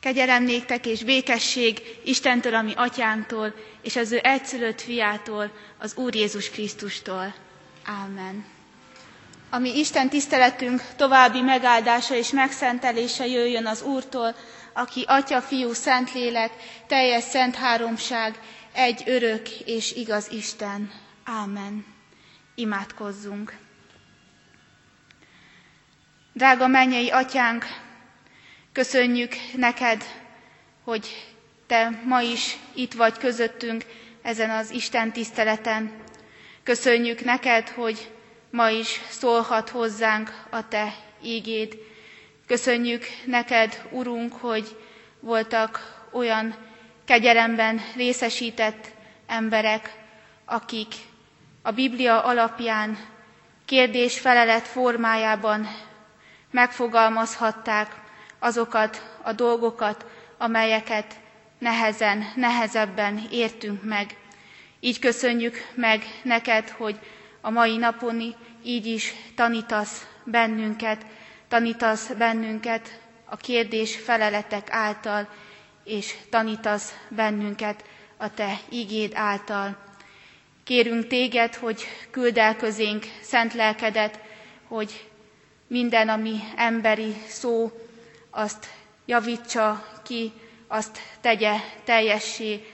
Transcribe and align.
Kegyelem 0.00 0.42
néktek 0.42 0.86
és 0.86 1.04
békesség 1.04 2.00
Istentől, 2.04 2.54
ami 2.54 2.72
atyánktól, 2.76 3.54
és 3.82 3.96
az 3.96 4.12
ő 4.12 4.18
egyszülött 4.22 4.80
fiától, 4.80 5.50
az 5.78 5.96
Úr 5.96 6.14
Jézus 6.14 6.50
Krisztustól. 6.50 7.34
Ámen. 7.84 8.44
Ami 9.50 9.78
Isten 9.78 10.08
tiszteletünk 10.08 10.82
további 10.96 11.40
megáldása 11.40 12.14
és 12.14 12.30
megszentelése 12.30 13.26
jöjjön 13.26 13.66
az 13.66 13.82
Úrtól, 13.82 14.34
aki 14.72 15.04
Atya, 15.06 15.40
Fiú, 15.40 15.72
Szentlélek, 15.72 16.52
teljes 16.86 17.22
szent 17.22 17.54
háromság, 17.54 18.38
egy 18.72 19.02
örök 19.06 19.48
és 19.50 19.92
igaz 19.92 20.30
Isten. 20.30 20.90
Ámen. 21.24 21.86
Imádkozzunk. 22.54 23.56
Drága 26.32 26.66
mennyei 26.66 27.10
atyánk, 27.10 27.64
köszönjük 28.72 29.32
neked, 29.56 30.04
hogy 30.84 31.26
te 31.66 32.00
ma 32.04 32.20
is 32.20 32.56
itt 32.74 32.92
vagy 32.94 33.18
közöttünk 33.18 33.84
ezen 34.22 34.50
az 34.50 34.70
Isten 34.70 35.12
tiszteleten. 35.12 35.92
Köszönjük 36.62 37.24
neked, 37.24 37.68
hogy 37.68 38.10
ma 38.50 38.68
is 38.70 39.00
szólhat 39.08 39.68
hozzánk 39.68 40.44
a 40.50 40.68
te 40.68 40.94
ígéd. 41.22 41.78
Köszönjük 42.46 43.04
neked, 43.26 43.82
Urunk, 43.90 44.32
hogy 44.32 44.76
voltak 45.20 46.02
olyan 46.12 46.54
kegyelemben 47.04 47.80
részesített 47.96 48.86
emberek, 49.26 49.92
akik 50.44 50.94
a 51.62 51.70
Biblia 51.70 52.22
alapján 52.24 52.98
kérdés-felelet 53.64 54.66
formájában 54.66 55.68
megfogalmazhatták 56.50 57.99
azokat 58.40 59.16
a 59.22 59.32
dolgokat, 59.32 60.06
amelyeket 60.38 61.14
nehezen, 61.58 62.24
nehezebben 62.34 63.20
értünk 63.30 63.82
meg. 63.84 64.16
Így 64.80 64.98
köszönjük 64.98 65.56
meg 65.74 66.02
neked, 66.22 66.68
hogy 66.68 66.98
a 67.40 67.50
mai 67.50 67.76
napon 67.76 68.34
így 68.62 68.86
is 68.86 69.14
tanítasz 69.34 70.06
bennünket, 70.24 71.06
tanítasz 71.48 72.06
bennünket 72.18 73.00
a 73.24 73.36
kérdés 73.36 73.96
feleletek 73.96 74.68
által, 74.70 75.28
és 75.84 76.14
tanítasz 76.30 76.94
bennünket 77.08 77.84
a 78.16 78.34
te 78.34 78.58
igéd 78.68 79.12
által. 79.14 79.76
Kérünk 80.64 81.06
téged, 81.06 81.54
hogy 81.54 81.82
küld 82.10 82.38
el 82.38 82.56
közénk 82.56 83.06
szent 83.22 83.54
lelkedet, 83.54 84.18
hogy 84.68 85.08
minden, 85.66 86.08
ami 86.08 86.38
emberi 86.56 87.14
szó, 87.28 87.70
azt 88.30 88.66
javítsa 89.04 89.84
ki, 90.04 90.32
azt 90.66 90.98
tegye 91.20 91.56
teljessé 91.84 92.72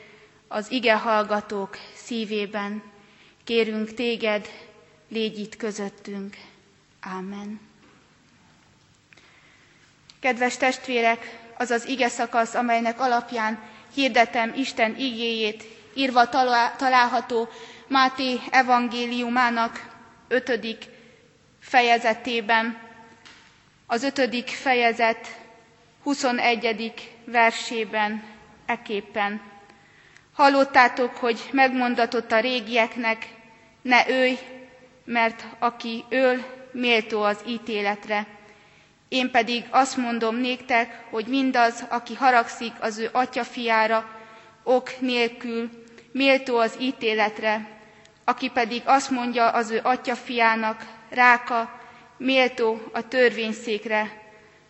az 0.49 0.71
ige 0.71 0.97
hallgatók 0.97 1.77
szívében. 1.95 2.83
Kérünk 3.45 3.95
téged, 3.95 4.49
légy 5.09 5.39
itt 5.39 5.57
közöttünk. 5.57 6.37
Ámen. 7.01 7.61
Kedves 10.21 10.57
testvérek, 10.57 11.39
az 11.59 11.71
az 11.71 11.87
ige 11.89 12.09
szakasz, 12.09 12.55
amelynek 12.55 13.01
alapján 13.01 13.59
hirdetem 13.95 14.53
Isten 14.57 14.97
igéjét, 14.97 15.65
írva 15.95 16.29
található 16.77 17.49
Máté 17.89 18.41
evangéliumának 18.51 19.89
ötödik 20.29 20.85
fejezetében, 21.61 22.79
az 23.87 24.03
ötödik 24.03 24.49
fejezet 24.49 25.39
21. 26.07 26.93
versében 27.25 28.25
eképpen. 28.67 29.41
Hallottátok, 30.35 31.17
hogy 31.17 31.49
megmondatott 31.53 32.33
a 32.33 32.41
régieknek, 32.41 33.27
ne 33.83 34.09
őj, 34.09 34.39
mert 35.05 35.45
aki 35.59 36.05
öl, 36.09 36.45
méltó 36.73 37.23
az 37.23 37.39
ítéletre. 37.47 38.27
Én 39.09 39.31
pedig 39.31 39.65
azt 39.71 39.97
mondom 39.97 40.37
néktek, 40.37 41.05
hogy 41.11 41.27
mindaz, 41.27 41.85
aki 41.89 42.15
haragszik 42.15 42.73
az 42.81 42.99
ő 42.99 43.09
atyafiára, 43.13 44.11
ok 44.63 45.01
nélkül, 45.01 45.71
méltó 46.13 46.59
az 46.59 46.77
ítéletre, 46.81 47.69
aki 48.25 48.49
pedig 48.49 48.83
azt 48.85 49.11
mondja 49.11 49.49
az 49.49 49.71
ő 49.71 49.81
atyafiának, 49.83 50.87
ráka, 51.11 51.81
méltó 52.17 52.81
a 52.93 53.09
törvényszékre, 53.09 54.25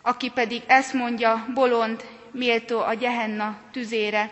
aki 0.07 0.29
pedig 0.31 0.63
ezt 0.67 0.93
mondja, 0.93 1.47
bolond, 1.55 2.05
méltó 2.33 2.81
a 2.81 2.95
gyehenna 2.95 3.57
tüzére. 3.73 4.31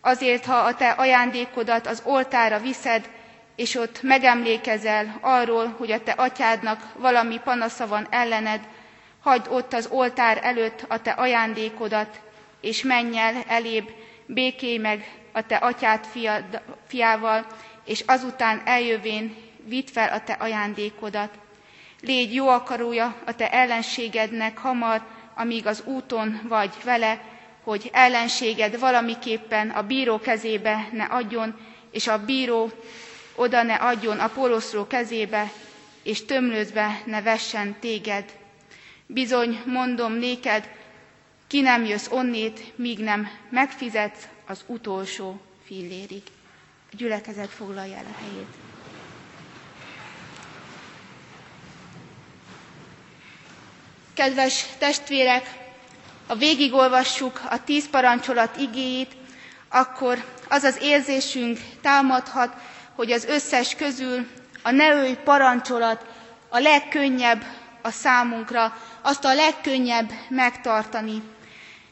Azért, 0.00 0.44
ha 0.44 0.56
a 0.56 0.74
te 0.74 0.88
ajándékodat 0.90 1.86
az 1.86 2.02
oltára 2.04 2.58
viszed, 2.58 3.08
és 3.56 3.74
ott 3.74 4.02
megemlékezel 4.02 5.18
arról, 5.20 5.74
hogy 5.78 5.90
a 5.90 6.02
te 6.02 6.10
atyádnak 6.12 6.82
valami 6.96 7.38
panasza 7.44 7.86
van 7.86 8.06
ellened, 8.10 8.60
hagyd 9.22 9.46
ott 9.50 9.72
az 9.72 9.86
oltár 9.90 10.38
előtt 10.42 10.84
a 10.88 11.00
te 11.02 11.10
ajándékodat, 11.10 12.20
és 12.60 12.82
menj 12.82 13.18
el 13.18 13.34
elébb, 13.48 13.88
békélj 14.26 14.76
meg 14.76 15.10
a 15.32 15.46
te 15.46 15.56
atyád 15.56 16.04
fiad, 16.04 16.60
fiával, 16.86 17.46
és 17.84 18.04
azután 18.06 18.62
eljövén 18.64 19.36
vidd 19.64 19.86
fel 19.92 20.08
a 20.12 20.20
te 20.24 20.32
ajándékodat. 20.32 21.30
Légy 22.00 22.34
jó 22.34 22.48
akarója 22.48 23.16
a 23.26 23.34
te 23.34 23.50
ellenségednek 23.52 24.58
hamar, 24.58 25.02
amíg 25.34 25.66
az 25.66 25.82
úton 25.84 26.40
vagy 26.48 26.72
vele, 26.84 27.20
hogy 27.62 27.90
ellenséged 27.92 28.78
valamiképpen 28.78 29.70
a 29.70 29.82
bíró 29.82 30.18
kezébe 30.20 30.88
ne 30.92 31.04
adjon, 31.04 31.58
és 31.90 32.06
a 32.06 32.24
bíró 32.24 32.70
oda 33.34 33.62
ne 33.62 33.74
adjon 33.74 34.18
a 34.18 34.28
poloszró 34.28 34.86
kezébe, 34.86 35.52
és 36.02 36.24
tömlőzbe 36.24 37.02
ne 37.04 37.22
vessen 37.22 37.76
téged. 37.80 38.24
Bizony, 39.06 39.60
mondom 39.64 40.12
néked, 40.12 40.68
ki 41.46 41.60
nem 41.60 41.84
jössz 41.84 42.08
onnét, 42.10 42.72
míg 42.76 42.98
nem 42.98 43.28
megfizetsz 43.50 44.28
az 44.46 44.64
utolsó 44.66 45.40
fillérig. 45.64 46.22
A 46.92 46.96
gyülekezet 46.96 47.50
foglalja 47.50 47.96
el 47.96 48.06
a 48.12 48.18
helyét. 48.18 48.67
Kedves 54.18 54.64
testvérek, 54.78 55.46
ha 56.26 56.34
végigolvassuk 56.34 57.40
a 57.50 57.64
tíz 57.64 57.88
parancsolat 57.90 58.56
igéjét, 58.56 59.16
akkor 59.68 60.24
az 60.48 60.62
az 60.62 60.78
érzésünk 60.82 61.58
támadhat, 61.82 62.52
hogy 62.94 63.12
az 63.12 63.24
összes 63.24 63.74
közül 63.74 64.26
a 64.62 64.70
ne 64.70 64.90
ölj 64.92 65.14
parancsolat 65.24 66.04
a 66.48 66.58
legkönnyebb 66.58 67.44
a 67.82 67.90
számunkra, 67.90 68.76
azt 69.02 69.24
a 69.24 69.34
legkönnyebb 69.34 70.10
megtartani. 70.28 71.22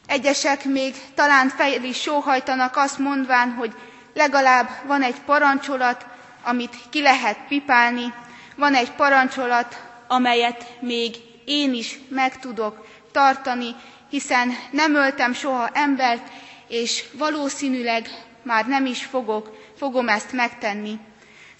Egyesek 0.06 0.64
még 0.64 0.94
talán 1.14 1.48
fejl 1.48 1.82
is 1.84 2.00
sóhajtanak 2.00 2.76
azt 2.76 2.98
mondván, 2.98 3.50
hogy 3.52 3.72
legalább 4.14 4.68
van 4.86 5.02
egy 5.02 5.20
parancsolat, 5.26 6.06
amit 6.42 6.76
ki 6.90 7.02
lehet 7.02 7.38
pipálni, 7.48 8.14
van 8.56 8.74
egy 8.74 8.90
parancsolat, 8.92 9.82
amelyet 10.08 10.64
még 10.80 11.16
én 11.46 11.74
is 11.74 11.98
meg 12.08 12.38
tudok 12.38 12.86
tartani, 13.12 13.74
hiszen 14.10 14.52
nem 14.70 14.94
öltem 14.94 15.32
soha 15.32 15.68
embert, 15.72 16.28
és 16.68 17.04
valószínűleg 17.12 18.08
már 18.42 18.66
nem 18.66 18.86
is 18.86 19.04
fogok, 19.04 19.56
fogom 19.78 20.08
ezt 20.08 20.32
megtenni. 20.32 20.98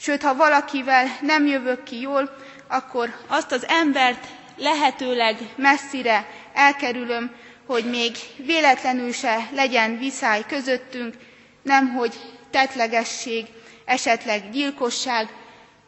Sőt, 0.01 0.23
ha 0.23 0.35
valakivel 0.35 1.07
nem 1.21 1.47
jövök 1.47 1.83
ki 1.83 2.01
jól, 2.01 2.37
akkor 2.69 3.11
azt 3.27 3.53
az 3.53 3.67
embert 3.69 4.27
lehetőleg 4.57 5.37
messzire 5.57 6.27
elkerülöm, 6.55 7.35
hogy 7.67 7.85
még 7.91 8.17
véletlenül 8.37 9.13
se 9.13 9.49
legyen 9.55 9.99
viszály 9.99 10.45
közöttünk, 10.49 11.15
nemhogy 11.63 12.15
tetlegesség, 12.51 13.47
esetleg 13.85 14.51
gyilkosság, 14.51 15.29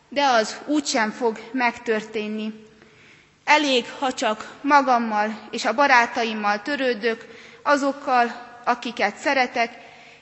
de 0.09 0.25
az 0.25 0.57
úgysem 0.67 1.11
fog 1.11 1.39
megtörténni. 1.53 2.67
Elég, 3.49 3.87
ha 3.99 4.13
csak 4.13 4.53
magammal 4.61 5.39
és 5.51 5.65
a 5.65 5.75
barátaimmal 5.75 6.63
törődök, 6.63 7.27
azokkal, 7.63 8.33
akiket 8.65 9.17
szeretek, 9.17 9.73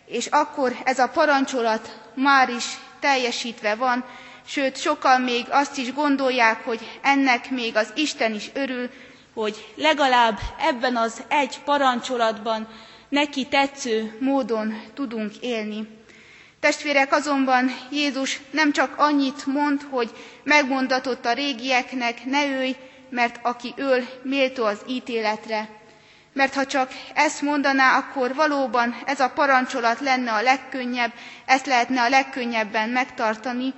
és 0.07 0.27
akkor 0.27 0.77
ez 0.85 0.99
a 0.99 1.09
parancsolat 1.09 1.99
már 2.15 2.49
is 2.49 2.65
teljesítve 3.01 3.75
van, 3.75 4.05
sőt, 4.47 4.81
sokan 4.81 5.21
még 5.21 5.47
azt 5.51 5.79
is 5.79 5.93
gondolják, 5.93 6.65
hogy 6.65 6.99
ennek 7.03 7.51
még 7.51 7.77
az 7.77 7.93
Isten 7.95 8.35
is 8.35 8.51
örül, 8.55 8.91
hogy 9.35 9.73
legalább 9.77 10.39
ebben 10.61 10.97
az 10.97 11.23
egy 11.29 11.59
parancsolatban 11.65 12.69
neki 13.09 13.47
tetsző 13.47 14.17
módon 14.21 14.83
tudunk 14.95 15.37
élni. 15.41 15.89
Testvérek, 16.61 17.13
azonban 17.13 17.71
Jézus 17.91 18.41
nem 18.51 18.73
csak 18.73 18.95
annyit 18.99 19.47
mond, 19.47 19.83
hogy 19.91 20.11
megmondatott 20.43 21.27
a 21.27 21.33
régieknek, 21.33 22.25
ne 22.25 22.47
őj, 22.47 22.77
mert 23.11 23.39
aki 23.43 23.75
öl, 23.77 24.07
méltó 24.23 24.65
az 24.65 24.79
ítéletre. 24.89 25.69
mert 26.33 26.55
ha 26.55 26.67
csak 26.67 26.91
ezt 27.15 27.43
mondaná, 27.43 27.97
akkor 27.97 28.35
valóban 28.35 28.97
ez 29.07 29.21
a 29.21 29.31
parancsolat 29.31 30.01
lenne 30.01 30.33
a 30.33 30.43
legkönnyebb, 30.43 31.13
ezt 31.47 31.67
lehetne 31.67 32.03
a 32.03 32.09
legkönnyebben 32.09 32.89
megtartani, 32.89 33.75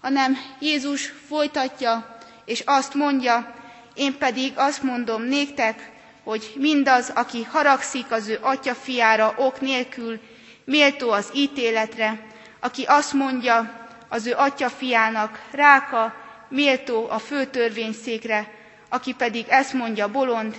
hanem 0.00 0.38
Jézus 0.58 1.12
folytatja, 1.28 2.18
és 2.44 2.62
azt 2.66 2.94
mondja, 2.94 3.54
én 3.94 4.18
pedig 4.18 4.52
azt 4.56 4.82
mondom 4.82 5.22
néktek, 5.22 5.90
hogy 6.24 6.52
mindaz, 6.56 7.12
aki 7.14 7.42
haragszik 7.42 8.10
az 8.10 8.28
ő 8.28 8.38
atya 8.40 8.74
fiára 8.74 9.34
ok 9.36 9.60
nélkül, 9.60 10.20
méltó 10.64 11.10
az 11.10 11.30
ítéletre, 11.34 12.20
aki 12.60 12.82
azt 12.82 13.12
mondja 13.12 13.86
az 14.08 14.26
ő 14.26 14.34
atya 14.36 14.68
fiának, 14.68 15.40
ráka, 15.50 16.14
méltó 16.48 17.06
a 17.10 17.18
főtörvényszékre, 17.18 18.57
aki 18.88 19.12
pedig 19.12 19.46
ezt 19.48 19.72
mondja 19.72 20.08
bolond, 20.10 20.56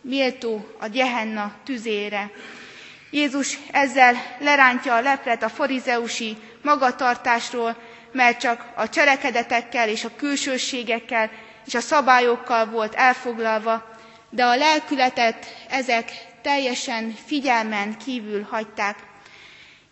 méltó 0.00 0.66
a 0.80 0.86
gyehenna 0.86 1.52
tüzére. 1.64 2.30
Jézus 3.10 3.58
ezzel 3.70 4.14
lerántja 4.38 4.94
a 4.94 5.00
leplet 5.00 5.42
a 5.42 5.48
farizeusi 5.48 6.36
magatartásról, 6.62 7.76
mert 8.12 8.40
csak 8.40 8.72
a 8.76 8.88
cselekedetekkel 8.88 9.88
és 9.88 10.04
a 10.04 10.14
külsőségekkel 10.16 11.30
és 11.66 11.74
a 11.74 11.80
szabályokkal 11.80 12.66
volt 12.66 12.94
elfoglalva, 12.94 13.90
de 14.30 14.44
a 14.44 14.56
lelkületet 14.56 15.46
ezek 15.68 16.10
teljesen 16.42 17.14
figyelmen 17.26 17.96
kívül 18.04 18.46
hagyták. 18.50 18.96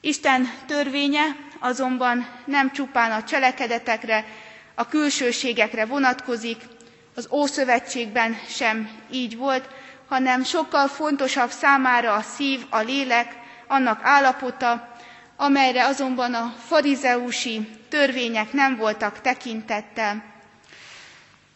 Isten 0.01 0.51
törvénye 0.67 1.23
azonban 1.59 2.29
nem 2.45 2.73
csupán 2.73 3.11
a 3.13 3.25
cselekedetekre, 3.25 4.25
a 4.75 4.89
külsőségekre 4.89 5.85
vonatkozik, 5.87 6.57
az 7.21 7.29
Ószövetségben 7.31 8.39
sem 8.49 8.91
így 9.11 9.37
volt, 9.37 9.69
hanem 10.09 10.45
sokkal 10.45 10.89
fontosabb 10.89 11.51
számára 11.51 12.15
a 12.15 12.21
szív, 12.21 12.67
a 12.71 12.79
lélek, 12.79 13.33
annak 13.67 14.01
állapota, 14.03 14.95
amelyre 15.37 15.85
azonban 15.87 16.35
a 16.35 16.55
farizeusi 16.67 17.69
törvények 17.89 18.53
nem 18.53 18.77
voltak 18.77 19.21
tekintettel. 19.21 20.23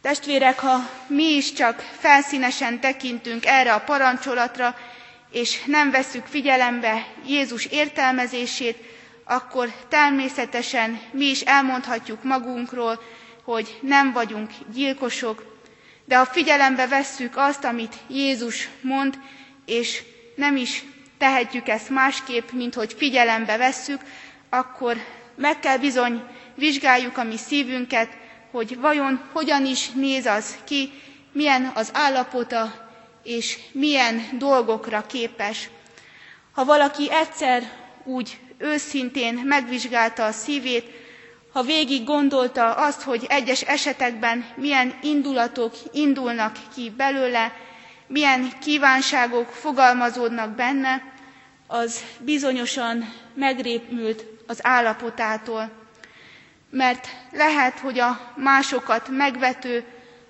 Testvérek, 0.02 0.58
ha 0.58 0.76
mi 1.06 1.24
is 1.24 1.52
csak 1.52 1.84
felszínesen 1.98 2.80
tekintünk 2.80 3.46
erre 3.46 3.72
a 3.74 3.80
parancsolatra, 3.80 4.76
és 5.30 5.62
nem 5.66 5.90
vesszük 5.90 6.26
figyelembe 6.26 7.06
Jézus 7.26 7.64
értelmezését, 7.66 8.76
akkor 9.24 9.72
természetesen 9.88 11.00
mi 11.12 11.24
is 11.24 11.40
elmondhatjuk 11.40 12.22
magunkról, 12.22 13.00
hogy 13.44 13.78
nem 13.82 14.12
vagyunk 14.12 14.50
gyilkosok, 14.72 15.53
de 16.04 16.16
ha 16.16 16.24
figyelembe 16.24 16.86
vesszük 16.86 17.36
azt, 17.36 17.64
amit 17.64 17.94
Jézus 18.08 18.68
mond, 18.80 19.18
és 19.66 20.02
nem 20.36 20.56
is 20.56 20.84
tehetjük 21.18 21.68
ezt 21.68 21.90
másképp, 21.90 22.50
mint 22.50 22.74
hogy 22.74 22.92
figyelembe 22.96 23.56
vesszük, 23.56 24.00
akkor 24.50 24.96
meg 25.36 25.60
kell 25.60 25.78
bizony 25.78 26.22
vizsgáljuk 26.54 27.16
a 27.18 27.24
mi 27.24 27.36
szívünket, 27.36 28.08
hogy 28.50 28.78
vajon 28.78 29.20
hogyan 29.32 29.66
is 29.66 29.88
néz 29.90 30.26
az 30.26 30.56
ki, 30.64 30.90
milyen 31.32 31.70
az 31.74 31.90
állapota, 31.92 32.88
és 33.22 33.58
milyen 33.72 34.22
dolgokra 34.38 35.06
képes. 35.06 35.68
Ha 36.52 36.64
valaki 36.64 37.10
egyszer 37.12 37.62
úgy 38.04 38.38
őszintén 38.58 39.34
megvizsgálta 39.34 40.24
a 40.24 40.32
szívét, 40.32 41.03
ha 41.54 41.62
végig 41.62 42.04
gondolta 42.04 42.72
azt, 42.74 43.02
hogy 43.02 43.24
egyes 43.28 43.60
esetekben 43.60 44.44
milyen 44.56 44.94
indulatok 45.02 45.74
indulnak 45.92 46.56
ki 46.74 46.90
belőle, 46.96 47.52
milyen 48.06 48.48
kívánságok 48.60 49.48
fogalmazódnak 49.48 50.50
benne, 50.54 51.02
az 51.66 52.00
bizonyosan 52.20 53.12
megrépült 53.34 54.24
az 54.46 54.58
állapotától. 54.62 55.70
Mert 56.70 57.08
lehet, 57.32 57.78
hogy 57.78 57.98
a 57.98 58.32
másokat 58.36 59.08
megvető, 59.08 59.84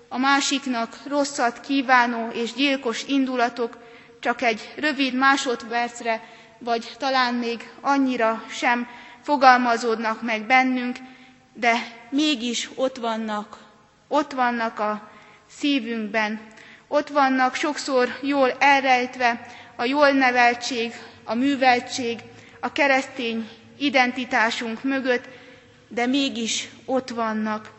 a 0.09 0.17
másiknak 0.17 0.97
rosszat 1.07 1.59
kívánó 1.59 2.29
és 2.29 2.53
gyilkos 2.53 3.03
indulatok 3.07 3.77
csak 4.19 4.41
egy 4.41 4.73
rövid 4.75 5.13
másodpercre, 5.13 6.23
vagy 6.59 6.91
talán 6.97 7.33
még 7.33 7.69
annyira 7.81 8.43
sem 8.49 8.87
fogalmazódnak 9.23 10.21
meg 10.21 10.45
bennünk, 10.45 10.97
de 11.57 11.73
mégis 12.09 12.69
ott 12.75 12.97
vannak, 12.97 13.57
ott 14.07 14.31
vannak 14.31 14.79
a 14.79 15.09
szívünkben, 15.49 16.41
ott 16.87 17.09
vannak 17.09 17.55
sokszor 17.55 18.09
jól 18.21 18.51
elrejtve 18.59 19.45
a 19.75 19.83
jól 19.83 20.11
neveltség, 20.11 20.93
a 21.23 21.33
műveltség, 21.33 22.19
a 22.59 22.71
keresztény 22.71 23.49
identitásunk 23.77 24.83
mögött, 24.83 25.27
de 25.87 26.05
mégis 26.05 26.69
ott 26.85 27.09
vannak. 27.09 27.71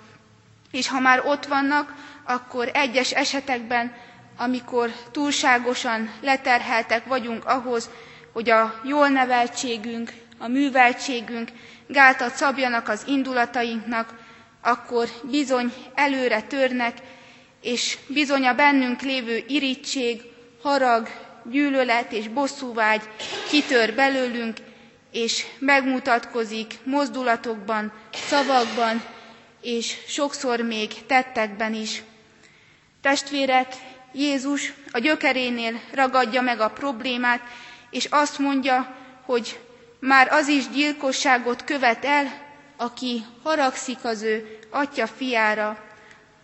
És 0.71 0.89
ha 0.89 1.01
már 1.01 1.23
ott 1.27 1.47
vannak, 1.47 1.95
akkor 2.25 2.71
egyes 2.73 3.13
esetekben, 3.13 3.95
amikor 4.37 4.91
túlságosan 5.11 6.11
leterheltek 6.21 7.05
vagyunk 7.05 7.45
ahhoz, 7.45 7.91
hogy 8.33 8.51
a 8.51 8.81
jól 8.85 9.09
neveltségünk, 9.09 10.13
a 10.39 10.49
műveltségünk 10.49 11.51
gátat 11.87 12.35
szabjanak 12.35 12.89
az 12.89 13.03
indulatainknak, 13.07 14.15
akkor 14.61 15.09
bizony 15.23 15.73
előre 15.95 16.43
törnek, 16.43 16.99
és 17.63 17.99
bizony 18.07 18.47
a 18.47 18.55
bennünk 18.55 19.01
lévő 19.01 19.45
irítség, 19.49 20.23
harag, 20.63 21.09
gyűlölet 21.51 22.13
és 22.13 22.29
bosszúvágy 22.29 23.03
kitör 23.49 23.95
belőlünk, 23.95 24.57
és 25.13 25.47
megmutatkozik 25.59 26.75
mozdulatokban, 26.85 27.93
szavakban, 28.13 29.03
és 29.61 29.97
sokszor 30.07 30.61
még 30.61 31.07
tettekben 31.07 31.75
is. 31.75 32.03
Testvérek, 33.01 33.73
Jézus 34.13 34.73
a 34.91 34.99
gyökerénél 34.99 35.81
ragadja 35.93 36.41
meg 36.41 36.61
a 36.61 36.71
problémát, 36.71 37.41
és 37.91 38.05
azt 38.11 38.39
mondja, 38.39 38.95
hogy 39.25 39.59
már 40.07 40.29
az 40.33 40.49
is 40.49 40.69
gyilkosságot 40.69 41.65
követ 41.65 42.05
el, 42.05 42.33
aki 42.77 43.25
haragszik 43.43 43.99
az 44.03 44.23
ő 44.23 44.59
atya 44.71 45.07
fiára. 45.07 45.79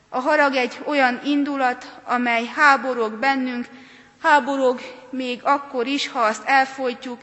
A 0.08 0.18
harag 0.20 0.54
egy 0.54 0.78
olyan 0.84 1.20
indulat, 1.24 2.00
amely 2.04 2.44
háborog 2.54 3.12
bennünk, 3.12 3.66
háborog 4.22 4.80
még 5.10 5.40
akkor 5.42 5.86
is, 5.86 6.08
ha 6.08 6.20
azt 6.20 6.42
elfolytjuk, 6.44 7.18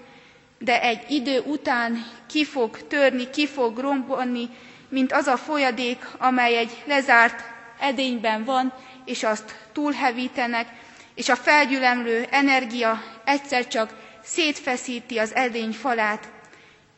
de 0.59 0.81
egy 0.81 1.11
idő 1.11 1.39
után 1.39 2.05
ki 2.27 2.45
fog 2.45 2.87
törni, 2.87 3.29
ki 3.29 3.47
fog 3.47 3.77
rombolni, 3.77 4.49
mint 4.89 5.11
az 5.11 5.27
a 5.27 5.37
folyadék, 5.37 6.05
amely 6.17 6.57
egy 6.57 6.83
lezárt 6.85 7.43
edényben 7.79 8.43
van, 8.43 8.73
és 9.05 9.23
azt 9.23 9.55
túlhevítenek, 9.73 10.67
és 11.15 11.29
a 11.29 11.35
felgyülemlő 11.35 12.27
energia 12.31 13.03
egyszer 13.25 13.67
csak 13.67 13.93
szétfeszíti 14.29 15.17
az 15.17 15.35
edény 15.35 15.71
falát. 15.71 16.27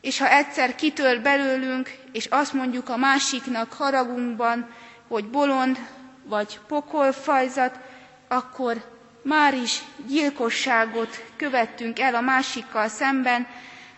És 0.01 0.19
ha 0.19 0.29
egyszer 0.29 0.75
kitör 0.75 1.21
belőlünk, 1.21 1.89
és 2.11 2.25
azt 2.25 2.53
mondjuk 2.53 2.89
a 2.89 2.97
másiknak 2.97 3.73
haragunkban, 3.73 4.69
hogy 5.07 5.25
bolond 5.25 5.77
vagy 6.23 6.59
pokolfajzat, 6.67 7.79
akkor 8.27 8.83
már 9.23 9.53
is 9.53 9.81
gyilkosságot 10.07 11.23
követtünk 11.35 11.99
el 11.99 12.15
a 12.15 12.21
másikkal 12.21 12.87
szemben, 12.87 13.47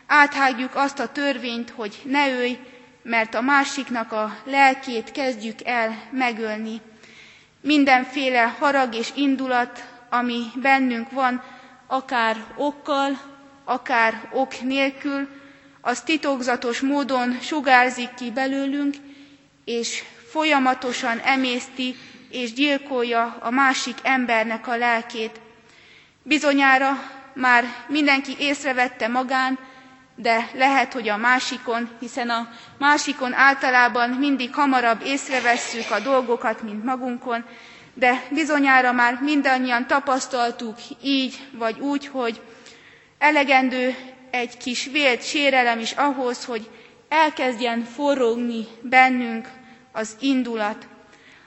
áthágjuk 0.08 0.76
azt 0.76 1.00
a 1.00 1.12
törvényt, 1.12 1.70
hogy 1.70 2.02
ne 2.06 2.30
ölj, 2.32 2.58
mert 3.04 3.34
a 3.36 3.42
másiknak 3.42 4.12
a 4.12 4.38
lelkét 4.44 5.12
kezdjük 5.12 5.60
el 5.66 6.04
megölni. 6.12 6.82
Mindenféle 7.62 8.42
harag 8.60 8.96
és 8.96 9.10
indulat, 9.16 9.84
ami 10.10 10.44
bennünk 10.56 11.12
van, 11.12 11.44
akár 11.94 12.38
okkal, 12.56 13.20
akár 13.64 14.30
ok 14.32 14.62
nélkül, 14.62 15.28
az 15.82 16.02
titokzatos 16.02 16.80
módon 16.82 17.38
sugárzik 17.42 18.14
ki 18.14 18.32
belőlünk, 18.32 18.96
és 19.66 20.04
folyamatosan 20.32 21.20
emészti 21.20 21.96
és 22.30 22.54
gyilkolja 22.54 23.38
a 23.40 23.50
másik 23.50 23.98
embernek 24.04 24.68
a 24.68 24.76
lelkét. 24.78 25.40
Bizonyára 26.24 26.92
már 27.34 27.64
mindenki 27.88 28.36
észrevette 28.40 29.08
magán, 29.08 29.60
de 30.16 30.50
lehet, 30.54 30.94
hogy 30.94 31.10
a 31.10 31.18
másikon, 31.18 31.90
hiszen 32.00 32.30
a 32.30 32.50
másikon 32.78 33.34
általában 33.34 34.10
mindig 34.10 34.54
hamarabb 34.54 35.02
észrevesszük 35.06 35.92
a 35.92 36.00
dolgokat, 36.00 36.62
mint 36.62 36.84
magunkon, 36.84 37.46
de 37.94 38.24
bizonyára 38.32 38.92
már 38.92 39.20
mindannyian 39.22 39.88
tapasztaltuk 39.88 40.78
így 41.04 41.48
vagy 41.52 41.80
úgy, 41.80 42.08
hogy 42.08 42.42
elegendő 43.18 43.96
egy 44.32 44.58
kis 44.58 44.86
vélt 44.86 45.24
sérelem 45.28 45.80
is 45.80 45.92
ahhoz, 45.92 46.46
hogy 46.46 46.70
elkezdjen 47.10 47.84
forrógni 47.84 48.66
bennünk 48.82 49.48
az 49.92 50.16
indulat. 50.20 50.88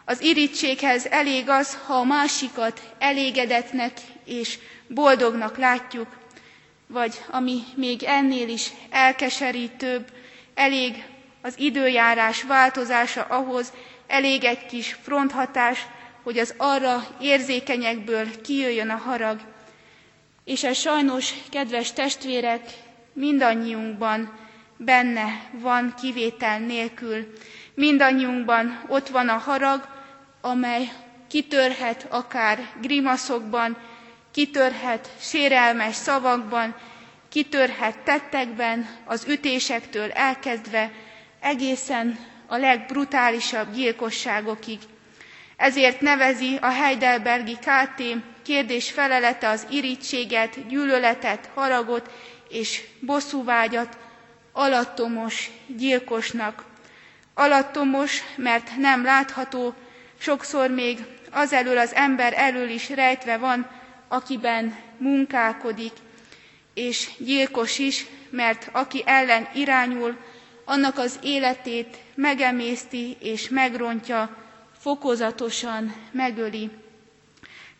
Az 0.05 0.21
irítséghez 0.21 1.07
elég 1.07 1.49
az, 1.49 1.79
ha 1.87 1.95
a 1.95 2.05
másikat 2.05 2.81
elégedetnek 2.99 3.93
és 4.25 4.59
boldognak 4.89 5.57
látjuk, 5.59 6.07
vagy 6.87 7.25
ami 7.31 7.63
még 7.75 8.03
ennél 8.03 8.49
is 8.49 8.71
elkeserítőbb, 8.91 10.07
elég 10.55 11.05
az 11.43 11.55
időjárás 11.59 12.43
változása 12.43 13.23
ahhoz, 13.23 13.73
elég 14.07 14.45
egy 14.45 14.67
kis 14.67 14.97
fronthatás, 15.03 15.87
hogy 16.27 16.39
az 16.39 16.55
arra 16.57 17.07
érzékenyekből 17.21 18.41
kijöjjön 18.41 18.91
a 18.91 18.97
harag. 18.97 19.41
És 20.45 20.65
ez 20.65 20.77
sajnos, 20.79 21.33
kedves 21.51 21.93
testvérek, 21.93 22.63
mindannyiunkban 23.13 24.39
benne 24.77 25.49
van 25.53 25.95
kivétel 26.01 26.59
nélkül. 26.59 27.33
Mindannyiunkban 27.75 28.85
ott 28.89 29.09
van 29.09 29.29
a 29.29 29.37
harag, 29.37 29.89
amely 30.41 30.89
kitörhet 31.29 32.07
akár 32.11 32.59
grimaszokban, 32.81 33.77
kitörhet 34.33 35.09
sérelmes 35.21 35.95
szavakban, 35.95 36.75
kitörhet 37.29 37.99
tettekben, 37.99 38.89
az 39.05 39.25
ütésektől 39.29 40.11
elkezdve 40.11 40.91
egészen 41.41 42.19
a 42.47 42.57
legbrutálisabb 42.57 43.75
gyilkosságokig. 43.75 44.79
Ezért 45.57 46.01
nevezi 46.01 46.59
a 46.61 46.69
Heidelbergi 46.69 47.57
KT 47.57 48.03
kérdés 48.43 48.91
felelete 48.91 49.49
az 49.49 49.67
irítséget, 49.71 50.67
gyűlöletet, 50.69 51.51
haragot 51.55 52.11
és 52.49 52.83
bosszúvágyat 53.01 53.97
alattomos 54.53 55.51
gyilkosnak. 55.67 56.65
Alattomos, 57.35 58.23
mert 58.37 58.77
nem 58.77 59.05
látható, 59.05 59.75
sokszor 60.19 60.71
még 60.71 60.99
az 61.31 61.53
elől 61.53 61.79
az 61.79 61.95
ember 61.95 62.33
elől 62.37 62.69
is 62.69 62.91
rejtve 62.91 63.37
van, 63.37 63.71
akiben 64.09 64.77
munkálkodik, 64.99 65.93
és 66.75 67.11
gyilkos 67.19 67.79
is, 67.79 68.07
mert 68.31 68.69
aki 68.73 69.03
ellen 69.07 69.49
irányul, 69.55 70.17
annak 70.65 70.99
az 70.99 71.19
életét 71.23 71.97
megemészti 72.15 73.17
és 73.21 73.49
megrontja, 73.49 74.37
fokozatosan 74.87 75.95
megöli. 76.13 76.71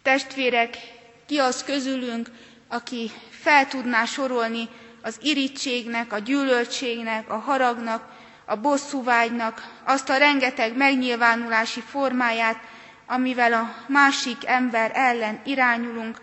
Testvérek, 0.03 0.77
ki 1.27 1.39
az 1.39 1.65
közülünk, 1.65 2.31
aki 2.69 3.11
fel 3.31 3.67
tudná 3.69 4.05
sorolni 4.05 4.69
az 5.03 5.19
irítségnek, 5.23 6.13
a 6.13 6.19
gyűlöltségnek, 6.19 7.31
a 7.31 7.37
haragnak, 7.37 8.03
a 8.45 8.57
bosszúvágynak 8.57 9.81
azt 9.85 10.09
a 10.09 10.17
rengeteg 10.17 10.77
megnyilvánulási 10.77 11.81
formáját, 11.81 12.59
amivel 13.07 13.53
a 13.53 13.75
másik 13.89 14.47
ember 14.47 14.91
ellen 14.95 15.41
irányulunk, 15.45 16.21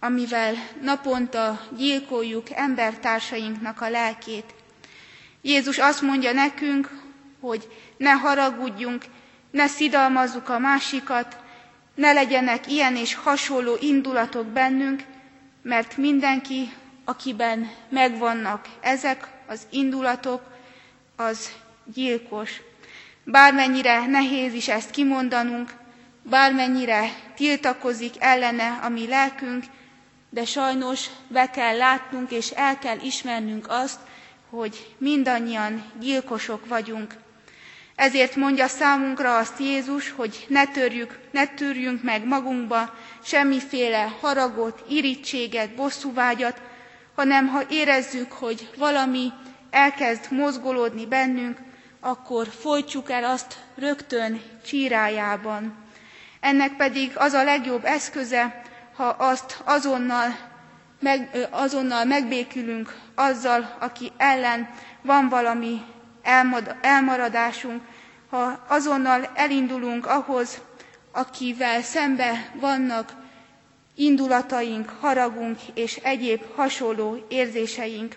amivel 0.00 0.54
naponta 0.80 1.60
gyilkoljuk 1.76 2.50
embertársainknak 2.50 3.80
a 3.80 3.90
lelkét. 3.90 4.54
Jézus 5.42 5.78
azt 5.78 6.02
mondja 6.02 6.32
nekünk, 6.32 6.90
hogy 7.40 7.68
ne 7.96 8.10
haragudjunk, 8.10 9.04
ne 9.52 9.66
szidalmazzuk 9.66 10.48
a 10.48 10.58
másikat, 10.58 11.36
ne 11.94 12.12
legyenek 12.12 12.70
ilyen 12.70 12.96
és 12.96 13.14
hasonló 13.14 13.76
indulatok 13.80 14.46
bennünk, 14.46 15.02
mert 15.62 15.96
mindenki, 15.96 16.72
akiben 17.04 17.70
megvannak 17.88 18.68
ezek 18.80 19.28
az 19.46 19.66
indulatok, 19.70 20.42
az 21.16 21.50
gyilkos. 21.94 22.60
Bármennyire 23.24 24.06
nehéz 24.06 24.52
is 24.54 24.68
ezt 24.68 24.90
kimondanunk, 24.90 25.70
bármennyire 26.22 27.08
tiltakozik 27.34 28.14
ellene 28.18 28.78
a 28.82 28.88
mi 28.88 29.06
lelkünk, 29.08 29.64
de 30.30 30.44
sajnos 30.44 31.06
be 31.28 31.50
kell 31.50 31.76
látnunk 31.76 32.30
és 32.30 32.50
el 32.50 32.78
kell 32.78 32.98
ismernünk 33.00 33.66
azt, 33.68 34.00
hogy 34.50 34.94
mindannyian 34.98 35.84
gyilkosok 36.00 36.66
vagyunk. 36.66 37.14
Ezért 37.96 38.36
mondja 38.36 38.66
számunkra 38.66 39.36
azt 39.36 39.58
Jézus, 39.58 40.10
hogy 40.10 40.44
ne 40.48 40.66
törjük, 40.66 41.18
ne 41.30 41.46
törjünk 41.46 42.02
meg 42.02 42.24
magunkba 42.26 42.94
semmiféle 43.24 44.12
haragot, 44.20 44.84
irítséget, 44.88 45.74
bosszúvágyat, 45.74 46.60
hanem 47.14 47.46
ha 47.48 47.62
érezzük, 47.70 48.32
hogy 48.32 48.70
valami 48.76 49.32
elkezd 49.70 50.26
mozgolódni 50.32 51.06
bennünk, 51.06 51.58
akkor 52.00 52.46
folytjuk 52.60 53.10
el 53.10 53.24
azt 53.24 53.56
rögtön 53.76 54.40
csírájában. 54.66 55.74
Ennek 56.40 56.76
pedig 56.76 57.12
az 57.14 57.32
a 57.32 57.44
legjobb 57.44 57.84
eszköze, 57.84 58.62
ha 58.96 59.04
azt 59.08 59.60
azonnal, 59.64 60.36
meg, 61.00 61.48
azonnal 61.50 62.04
megbékülünk 62.04 62.96
azzal, 63.14 63.76
aki 63.80 64.12
ellen 64.16 64.68
van 65.02 65.28
valami 65.28 65.80
elmaradásunk, 66.80 67.82
ha 68.30 68.64
azonnal 68.68 69.30
elindulunk 69.34 70.06
ahhoz, 70.06 70.60
akivel 71.12 71.82
szembe 71.82 72.50
vannak 72.54 73.12
indulataink, 73.94 74.88
haragunk 75.00 75.58
és 75.74 75.96
egyéb 75.96 76.40
hasonló 76.54 77.26
érzéseink. 77.28 78.14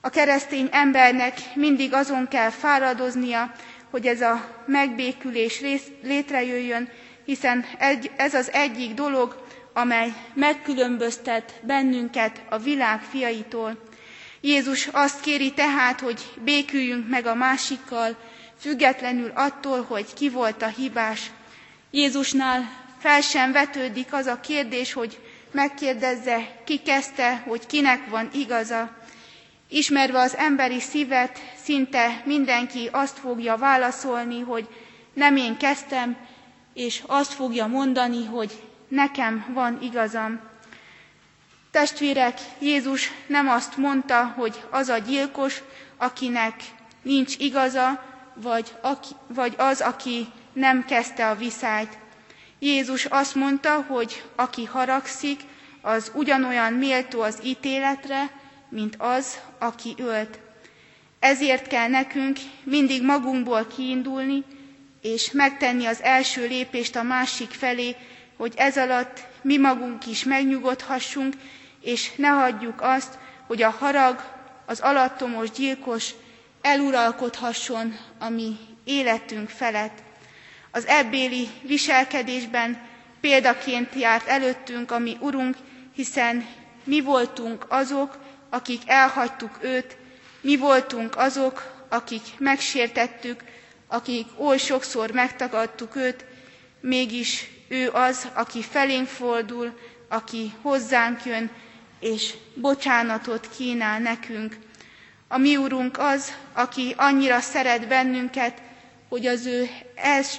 A 0.00 0.08
keresztény 0.10 0.68
embernek 0.72 1.34
mindig 1.54 1.94
azon 1.94 2.28
kell 2.28 2.50
fáradoznia, 2.50 3.52
hogy 3.90 4.06
ez 4.06 4.20
a 4.20 4.48
megbékülés 4.66 5.60
létrejöjjön, 6.02 6.88
hiszen 7.24 7.64
ez 8.16 8.34
az 8.34 8.52
egyik 8.52 8.94
dolog, 8.94 9.44
amely 9.72 10.12
megkülönböztet 10.34 11.60
bennünket 11.62 12.42
a 12.48 12.58
világ 12.58 13.00
fiaitól. 13.02 13.78
Jézus 14.44 14.86
azt 14.92 15.20
kéri 15.20 15.52
tehát, 15.52 16.00
hogy 16.00 16.20
béküljünk 16.44 17.08
meg 17.08 17.26
a 17.26 17.34
másikkal, 17.34 18.16
függetlenül 18.60 19.30
attól, 19.34 19.82
hogy 19.82 20.14
ki 20.14 20.28
volt 20.30 20.62
a 20.62 20.66
hibás. 20.66 21.30
Jézusnál 21.90 22.70
fel 22.98 23.20
sem 23.20 23.52
vetődik 23.52 24.12
az 24.12 24.26
a 24.26 24.40
kérdés, 24.40 24.92
hogy 24.92 25.18
megkérdezze, 25.50 26.48
ki 26.64 26.78
kezdte, 26.82 27.36
hogy 27.46 27.66
kinek 27.66 28.08
van 28.10 28.28
igaza. 28.34 28.90
Ismerve 29.68 30.18
az 30.18 30.36
emberi 30.36 30.80
szívet, 30.80 31.38
szinte 31.62 32.22
mindenki 32.24 32.88
azt 32.92 33.18
fogja 33.18 33.56
válaszolni, 33.56 34.40
hogy 34.40 34.68
nem 35.12 35.36
én 35.36 35.56
kezdtem, 35.56 36.16
és 36.74 37.02
azt 37.06 37.32
fogja 37.32 37.66
mondani, 37.66 38.24
hogy 38.26 38.62
nekem 38.88 39.46
van 39.54 39.78
igazam. 39.82 40.40
Testvérek, 41.72 42.38
Jézus 42.58 43.10
nem 43.26 43.48
azt 43.48 43.76
mondta, 43.76 44.34
hogy 44.36 44.62
az 44.70 44.88
a 44.88 44.98
gyilkos, 44.98 45.62
akinek 45.96 46.54
nincs 47.02 47.36
igaza, 47.38 48.04
vagy, 48.34 48.74
aki, 48.80 49.08
vagy 49.26 49.54
az, 49.56 49.80
aki 49.80 50.26
nem 50.52 50.84
kezdte 50.84 51.28
a 51.28 51.34
viszályt. 51.34 51.98
Jézus 52.58 53.04
azt 53.04 53.34
mondta, 53.34 53.84
hogy 53.88 54.22
aki 54.36 54.64
haragszik, 54.64 55.40
az 55.80 56.10
ugyanolyan 56.14 56.72
méltó 56.72 57.20
az 57.20 57.38
ítéletre, 57.44 58.30
mint 58.68 58.94
az, 58.98 59.38
aki 59.58 59.94
ölt. 59.98 60.38
Ezért 61.18 61.66
kell 61.66 61.88
nekünk 61.88 62.38
mindig 62.62 63.02
magunkból 63.02 63.66
kiindulni, 63.66 64.44
és 65.00 65.30
megtenni 65.30 65.86
az 65.86 66.02
első 66.02 66.46
lépést 66.46 66.96
a 66.96 67.02
másik 67.02 67.50
felé, 67.50 67.96
hogy 68.36 68.52
ez 68.56 68.76
alatt 68.76 69.20
mi 69.42 69.56
magunk 69.56 70.06
is 70.06 70.24
megnyugodhassunk, 70.24 71.34
és 71.82 72.14
ne 72.16 72.28
hagyjuk 72.28 72.80
azt, 72.80 73.18
hogy 73.46 73.62
a 73.62 73.70
harag, 73.70 74.22
az 74.66 74.80
alattomos 74.80 75.50
gyilkos 75.50 76.10
eluralkodhasson 76.62 77.96
a 78.18 78.28
mi 78.28 78.56
életünk 78.84 79.48
felett. 79.48 79.98
Az 80.70 80.86
ebbéli 80.86 81.48
viselkedésben 81.62 82.86
példaként 83.20 83.94
járt 83.94 84.26
előttünk 84.26 84.90
a 84.90 84.98
mi 84.98 85.16
Urunk, 85.20 85.56
hiszen 85.94 86.46
mi 86.84 87.00
voltunk 87.00 87.66
azok, 87.68 88.18
akik 88.50 88.82
elhagytuk 88.86 89.58
őt, 89.60 89.96
mi 90.40 90.56
voltunk 90.56 91.16
azok, 91.16 91.84
akik 91.88 92.22
megsértettük, 92.38 93.44
akik 93.86 94.26
oly 94.36 94.58
sokszor 94.58 95.10
megtagadtuk 95.10 95.96
őt, 95.96 96.24
mégis 96.80 97.48
ő 97.68 97.90
az, 97.90 98.28
aki 98.34 98.62
felénk 98.62 99.06
fordul, 99.06 99.78
aki 100.08 100.52
hozzánk 100.62 101.24
jön, 101.24 101.50
és 102.02 102.34
bocsánatot 102.54 103.48
kínál 103.56 103.98
nekünk. 104.00 104.56
A 105.28 105.38
mi 105.38 105.56
úrunk 105.56 105.98
az, 105.98 106.32
aki 106.52 106.94
annyira 106.96 107.40
szeret 107.40 107.88
bennünket, 107.88 108.62
hogy 109.08 109.26
az 109.26 109.46
ő 109.46 109.68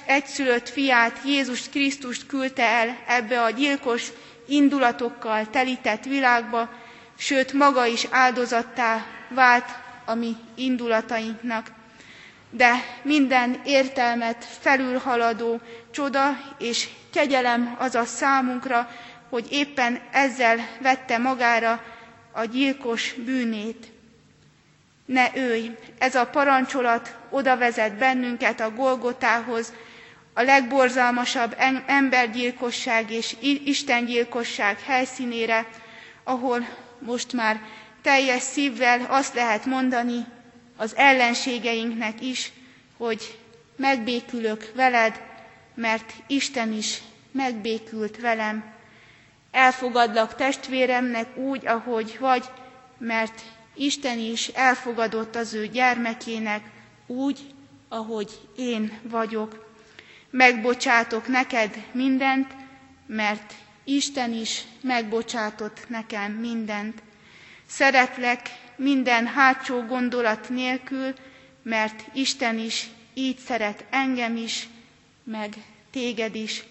egyszülött 0.06 0.68
fiát, 0.68 1.20
Jézus 1.24 1.68
Krisztust 1.68 2.26
küldte 2.26 2.62
el 2.62 2.96
ebbe 3.06 3.42
a 3.42 3.50
gyilkos 3.50 4.08
indulatokkal 4.48 5.50
telített 5.50 6.04
világba, 6.04 6.68
sőt 7.18 7.52
maga 7.52 7.86
is 7.86 8.06
áldozattá 8.10 9.06
vált 9.28 9.68
a 10.04 10.14
mi 10.14 10.36
indulatainknak. 10.54 11.70
De 12.50 12.72
minden 13.02 13.60
értelmet 13.64 14.44
felülhaladó 14.60 15.60
csoda 15.90 16.36
és 16.58 16.88
kegyelem 17.12 17.76
az 17.78 17.94
a 17.94 18.04
számunkra, 18.04 18.88
hogy 19.28 19.46
éppen 19.50 20.00
ezzel 20.12 20.56
vette 20.80 21.18
magára 21.18 21.82
a 22.32 22.44
gyilkos 22.44 23.12
bűnét. 23.12 23.86
Ne 25.06 25.26
őj, 25.34 25.70
ez 25.98 26.14
a 26.14 26.26
parancsolat 26.26 27.16
oda 27.30 27.56
vezet 27.56 27.94
bennünket 27.94 28.60
a 28.60 28.70
Golgotához, 28.70 29.72
a 30.34 30.42
legborzalmasabb 30.42 31.56
embergyilkosság 31.86 33.10
és 33.10 33.36
istengyilkosság 33.64 34.80
helyszínére, 34.80 35.66
ahol 36.24 36.66
most 36.98 37.32
már 37.32 37.60
teljes 38.02 38.42
szívvel 38.42 39.06
azt 39.08 39.34
lehet 39.34 39.64
mondani 39.64 40.24
az 40.76 40.96
ellenségeinknek 40.96 42.20
is, 42.22 42.52
hogy 42.96 43.38
megbékülök 43.76 44.70
veled, 44.74 45.20
mert 45.74 46.12
Isten 46.26 46.72
is 46.72 46.98
megbékült 47.32 48.20
velem. 48.20 48.73
Elfogadlak 49.54 50.34
testvéremnek 50.34 51.36
úgy, 51.36 51.66
ahogy 51.66 52.16
vagy, 52.20 52.44
mert 52.98 53.42
Isten 53.74 54.18
is 54.18 54.48
elfogadott 54.48 55.36
az 55.36 55.54
ő 55.54 55.66
gyermekének 55.66 56.62
úgy, 57.06 57.40
ahogy 57.88 58.40
én 58.56 58.98
vagyok. 59.02 59.72
Megbocsátok 60.30 61.26
neked 61.26 61.84
mindent, 61.92 62.54
mert 63.06 63.54
Isten 63.84 64.32
is 64.32 64.64
megbocsátott 64.80 65.88
nekem 65.88 66.32
mindent. 66.32 67.02
Szeretlek 67.66 68.50
minden 68.76 69.26
hátsó 69.26 69.80
gondolat 69.82 70.48
nélkül, 70.48 71.14
mert 71.62 72.04
Isten 72.12 72.58
is 72.58 72.88
így 73.14 73.38
szeret 73.38 73.84
engem 73.90 74.36
is, 74.36 74.68
meg 75.24 75.54
téged 75.90 76.34
is. 76.34 76.64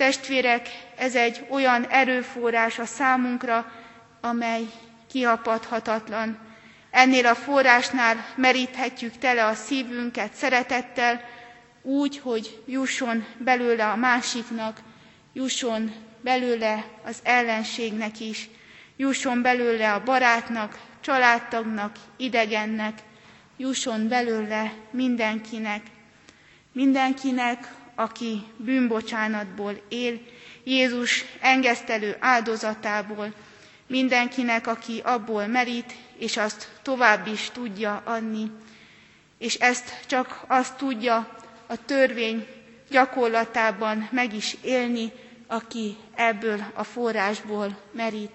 Testvérek, 0.00 0.68
ez 0.96 1.14
egy 1.14 1.46
olyan 1.48 1.86
erőforrás 1.86 2.78
a 2.78 2.84
számunkra, 2.84 3.72
amely 4.20 4.62
kiapadhatatlan. 5.10 6.38
Ennél 6.90 7.26
a 7.26 7.34
forrásnál 7.34 8.16
meríthetjük 8.36 9.18
tele 9.18 9.46
a 9.46 9.54
szívünket 9.54 10.32
szeretettel, 10.34 11.20
úgy, 11.82 12.18
hogy 12.18 12.62
jusson 12.66 13.26
belőle 13.38 13.86
a 13.90 13.96
másiknak, 13.96 14.80
jusson 15.32 15.92
belőle 16.20 16.84
az 17.04 17.18
ellenségnek 17.22 18.20
is, 18.20 18.48
jusson 18.96 19.42
belőle 19.42 19.92
a 19.92 20.02
barátnak, 20.02 20.78
családtagnak, 21.00 21.96
idegennek, 22.16 22.98
jusson 23.56 24.08
belőle 24.08 24.72
mindenkinek, 24.90 25.82
mindenkinek, 26.72 27.78
aki 28.00 28.42
bűnbocsánatból 28.56 29.80
él, 29.88 30.20
Jézus 30.64 31.24
engesztelő 31.40 32.16
áldozatából, 32.18 33.32
mindenkinek, 33.86 34.66
aki 34.66 35.00
abból 35.04 35.46
merít, 35.46 35.94
és 36.16 36.36
azt 36.36 36.68
tovább 36.82 37.26
is 37.26 37.50
tudja 37.52 38.02
adni. 38.04 38.50
És 39.38 39.54
ezt 39.54 40.06
csak 40.06 40.44
azt 40.46 40.76
tudja 40.76 41.36
a 41.66 41.84
törvény 41.84 42.46
gyakorlatában 42.90 44.08
meg 44.12 44.34
is 44.34 44.56
élni, 44.62 45.12
aki 45.46 45.96
ebből 46.14 46.64
a 46.74 46.84
forrásból 46.84 47.78
merít. 47.92 48.32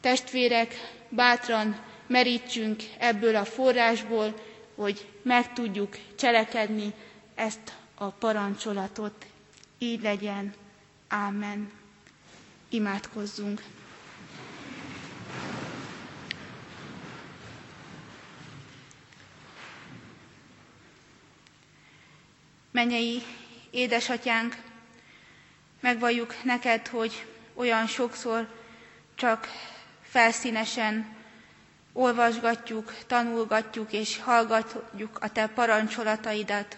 Testvérek, 0.00 0.74
bátran 1.08 1.80
merítsünk 2.06 2.82
ebből 2.98 3.36
a 3.36 3.44
forrásból, 3.44 4.34
hogy 4.76 5.06
meg 5.22 5.52
tudjuk 5.52 5.96
cselekedni 6.16 6.92
ezt 7.34 7.77
a 7.98 8.10
parancsolatot. 8.10 9.26
Így 9.78 10.02
legyen. 10.02 10.54
Ámen. 11.08 11.70
Imádkozzunk. 12.68 13.62
Menyei 22.70 23.22
édesatyánk, 23.70 24.56
megvalljuk 25.80 26.34
neked, 26.44 26.86
hogy 26.86 27.26
olyan 27.54 27.86
sokszor 27.86 28.48
csak 29.14 29.48
felszínesen 30.02 31.16
olvasgatjuk, 31.92 32.94
tanulgatjuk 33.06 33.92
és 33.92 34.20
hallgatjuk 34.20 35.18
a 35.20 35.32
te 35.32 35.46
parancsolataidat. 35.46 36.76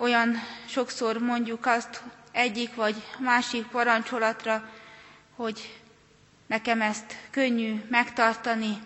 Olyan 0.00 0.36
sokszor 0.68 1.18
mondjuk 1.18 1.66
azt 1.66 2.02
egyik 2.32 2.74
vagy 2.74 2.94
másik 3.18 3.66
parancsolatra, 3.66 4.70
hogy 5.36 5.80
nekem 6.46 6.82
ezt 6.82 7.16
könnyű 7.30 7.84
megtartani, 7.88 8.82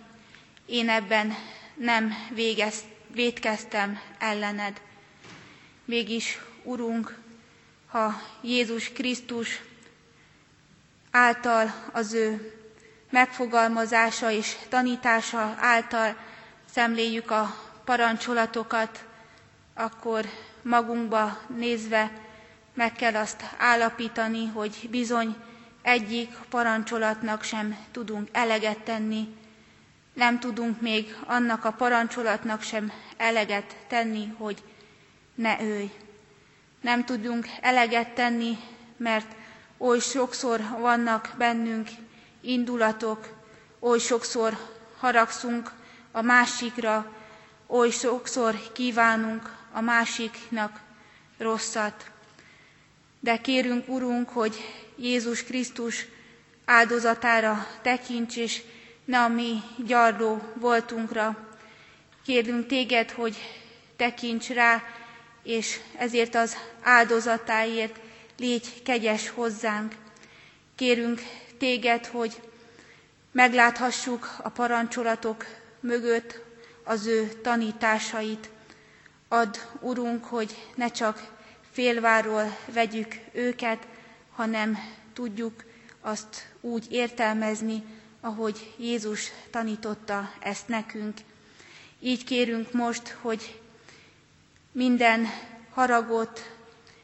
én 0.67 0.89
ebben 0.89 1.35
nem 1.75 2.15
végez, 2.31 2.75
védkeztem 3.13 4.01
ellened. 4.19 4.81
Mégis, 5.85 6.39
Urunk, 6.63 7.19
ha 7.89 8.21
Jézus 8.41 8.93
Krisztus 8.93 9.63
által 11.11 11.75
az 11.93 12.13
ő 12.13 12.55
megfogalmazása 13.11 14.31
és 14.31 14.57
tanítása 14.69 15.55
által 15.59 16.17
szemléljük 16.71 17.31
a 17.31 17.57
parancsolatokat, 17.85 19.05
akkor 19.75 20.27
magunkba 20.65 21.39
nézve 21.57 22.11
meg 22.75 22.93
kell 22.93 23.15
azt 23.17 23.43
állapítani, 23.59 24.47
hogy 24.47 24.89
bizony 24.91 25.37
egyik 25.83 26.35
parancsolatnak 26.49 27.43
sem 27.43 27.77
tudunk 27.93 28.29
eleget 28.33 28.79
tenni, 28.79 29.29
nem 30.15 30.39
tudunk 30.39 30.81
még 30.81 31.17
annak 31.27 31.65
a 31.65 31.71
parancsolatnak 31.73 32.63
sem 32.63 32.93
eleget 33.17 33.77
tenni, 33.89 34.35
hogy 34.39 34.63
ne 35.35 35.61
őj. 35.63 35.91
Nem 36.81 37.05
tudunk 37.05 37.47
eleget 37.61 38.09
tenni, 38.09 38.57
mert 38.97 39.35
oly 39.79 39.99
sokszor 39.99 40.61
vannak 40.79 41.35
bennünk 41.39 41.89
indulatok, 42.41 43.29
oly 43.81 43.99
sokszor 43.99 44.57
haragszunk 44.99 45.71
a 46.13 46.23
másikra, 46.23 47.13
oly 47.67 47.91
sokszor 47.91 48.73
kívánunk 48.73 49.57
a 49.73 49.81
másiknak 49.81 50.81
rosszat. 51.39 52.11
De 53.21 53.41
kérünk, 53.41 53.89
Urunk, 53.89 54.29
hogy 54.29 54.55
Jézus 54.97 55.45
Krisztus 55.45 56.07
áldozatára 56.65 57.67
tekints, 57.83 58.37
és 58.37 58.63
ne 59.05 59.19
a 59.23 59.29
mi 59.29 59.61
gyarló 59.87 60.41
voltunkra. 60.55 61.49
Kérünk 62.25 62.67
téged, 62.67 63.11
hogy 63.11 63.37
tekints 63.97 64.49
rá, 64.49 64.83
és 65.43 65.81
ezért 65.99 66.35
az 66.35 66.57
áldozatáért 66.83 67.99
légy 68.39 68.83
kegyes 68.83 69.29
hozzánk. 69.29 69.95
Kérünk 70.77 71.21
téged, 71.59 72.07
hogy 72.07 72.41
megláthassuk 73.33 74.37
a 74.43 74.49
parancsolatok 74.49 75.45
mögött 75.81 76.44
az 76.85 77.07
ő 77.07 77.29
tanításait. 77.43 78.51
Add, 79.29 79.57
Urunk, 79.81 80.25
hogy 80.25 80.57
ne 80.75 80.89
csak 80.91 81.33
félváról 81.71 82.57
vegyük 82.73 83.15
őket, 83.33 83.87
hanem 84.35 84.79
tudjuk 85.13 85.65
azt 86.01 86.47
úgy 86.61 86.87
értelmezni, 86.91 87.85
ahogy 88.21 88.75
Jézus 88.77 89.31
tanította 89.51 90.31
ezt 90.41 90.69
nekünk. 90.69 91.17
Így 92.01 92.25
kérünk 92.25 92.73
most, 92.73 93.09
hogy 93.21 93.61
minden 94.73 95.27
haragot, 95.71 96.53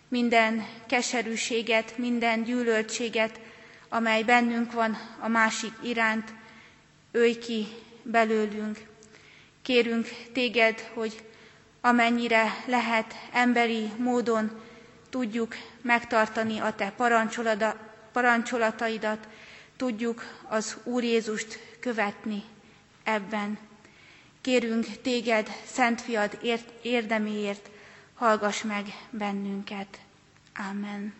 minden 0.08 0.66
keserűséget, 0.86 1.98
minden 1.98 2.42
gyűlöltséget, 2.42 3.40
amely 3.88 4.22
bennünk 4.22 4.72
van 4.72 4.96
a 5.20 5.28
másik 5.28 5.72
iránt, 5.82 6.34
őj 7.10 7.38
ki 7.38 7.66
belőlünk. 8.02 8.89
Kérünk 9.62 10.08
téged, 10.32 10.80
hogy 10.94 11.24
amennyire 11.80 12.64
lehet 12.66 13.14
emberi 13.32 13.90
módon 13.96 14.60
tudjuk 15.10 15.54
megtartani 15.82 16.58
a 16.58 16.74
te 16.74 16.92
parancsolataidat, 18.12 19.28
tudjuk 19.76 20.22
az 20.48 20.76
Úr 20.84 21.02
Jézust 21.02 21.58
követni 21.80 22.42
ebben. 23.04 23.58
Kérünk 24.40 24.86
téged, 25.02 25.48
Szent 25.66 26.00
Fiad 26.00 26.38
érdeméért, 26.82 27.70
hallgass 28.14 28.62
meg 28.62 28.86
bennünket. 29.10 29.98
Amen. 30.70 31.14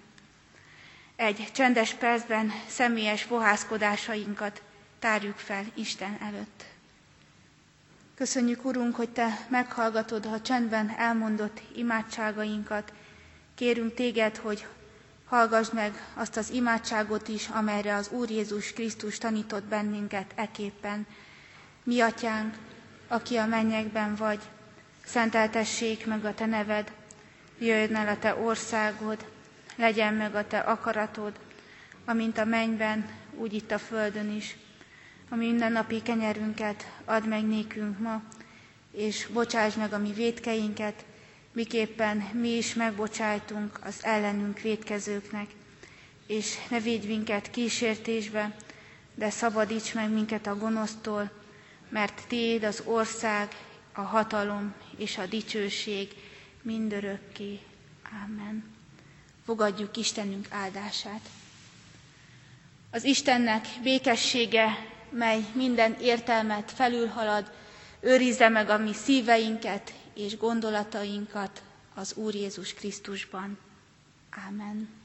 Egy 1.17 1.49
csendes 1.53 1.95
percben 1.95 2.53
személyes 2.69 3.23
fohászkodásainkat 3.23 4.63
tárjuk 4.99 5.39
fel 5.39 5.65
Isten 5.75 6.19
előtt. 6.23 6.65
Köszönjük, 8.21 8.65
Urunk, 8.65 8.97
hogy 8.97 9.09
Te 9.09 9.47
meghallgatod 9.49 10.27
a 10.27 10.41
csendben 10.41 10.95
elmondott 10.99 11.61
imádságainkat. 11.75 12.93
Kérünk 13.55 13.95
Téged, 13.95 14.37
hogy 14.37 14.67
Hallgass 15.25 15.71
meg 15.71 15.93
azt 16.15 16.37
az 16.37 16.51
imádságot 16.51 17.29
is, 17.29 17.49
amelyre 17.49 17.95
az 17.95 18.09
Úr 18.11 18.31
Jézus 18.31 18.73
Krisztus 18.73 19.19
tanított 19.19 19.65
bennünket 19.65 20.33
eképpen. 20.35 21.07
Mi 21.83 22.01
atyánk, 22.01 22.55
aki 23.09 23.37
a 23.37 23.47
mennyekben 23.47 24.15
vagy, 24.15 24.41
szenteltessék 25.05 26.07
meg 26.07 26.25
a 26.25 26.35
te 26.35 26.47
neved, 26.47 26.93
jöjjön 27.59 27.97
el 27.97 28.09
a 28.09 28.19
te 28.19 28.35
országod, 28.35 29.27
legyen 29.77 30.15
meg 30.15 30.35
a 30.35 30.47
te 30.47 30.59
akaratod, 30.59 31.33
amint 32.05 32.39
a 32.39 32.45
mennyben, 32.45 33.09
úgy 33.35 33.53
itt 33.53 33.71
a 33.71 33.79
földön 33.79 34.31
is. 34.37 34.57
A 35.33 35.35
mindennapi 35.37 36.03
kenyerünket 36.03 36.93
add 37.05 37.25
meg 37.29 37.47
nékünk 37.47 37.99
ma, 37.99 38.23
és 38.93 39.27
bocsáss 39.33 39.75
meg 39.75 39.93
a 39.93 39.99
mi 39.99 40.13
védkeinket, 40.13 41.05
miképpen 41.53 42.17
mi 42.33 42.49
is 42.49 42.75
megbocsájtunk 42.75 43.79
az 43.85 44.05
ellenünk 44.05 44.61
védkezőknek, 44.61 45.47
és 46.27 46.55
ne 46.71 46.81
védj 46.81 47.07
minket 47.07 47.51
kísértésbe, 47.51 48.57
de 49.15 49.31
szabadíts 49.31 49.95
meg 49.95 50.11
minket 50.11 50.47
a 50.47 50.57
gonosztól, 50.57 51.31
mert 51.89 52.23
Téd 52.29 52.63
az 52.65 52.83
ország, 52.85 53.49
a 53.93 54.01
hatalom 54.01 54.75
és 54.97 55.19
a 55.19 55.27
dicsőség 55.27 56.09
mindörökké. 56.63 57.59
Amen. 58.25 58.65
Fogadjuk 59.45 59.97
Istenünk 59.97 60.47
áldását. 60.51 61.29
Az 62.91 63.05
Istennek 63.05 63.67
békessége, 63.83 64.90
mely 65.11 65.47
minden 65.53 65.97
értelmet 66.01 66.71
felülhalad, 66.71 67.53
őrizze 68.01 68.49
meg 68.49 68.69
a 68.69 68.79
mi 68.79 68.93
szíveinket 68.93 69.95
és 70.15 70.37
gondolatainkat 70.37 71.63
az 71.95 72.15
Úr 72.15 72.35
Jézus 72.35 72.75
Krisztusban. 72.75 73.59
Amen. 74.49 75.00